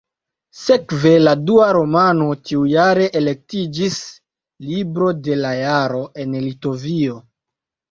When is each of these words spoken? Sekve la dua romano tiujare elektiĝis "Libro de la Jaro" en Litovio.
Sekve 0.59 1.11
la 1.25 1.33
dua 1.49 1.67
romano 1.77 2.29
tiujare 2.47 3.05
elektiĝis 3.21 3.99
"Libro 4.73 5.13
de 5.29 5.39
la 5.45 5.55
Jaro" 5.61 6.03
en 6.27 6.37
Litovio. 6.49 7.23